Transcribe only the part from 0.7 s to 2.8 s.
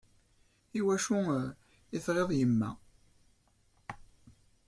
I wacu i teɣɣiḍ yemma?